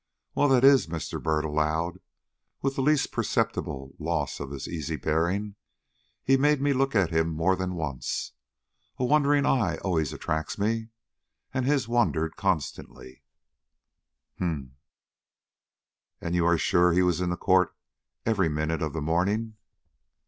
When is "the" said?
2.73-2.81, 17.29-17.37, 18.93-19.01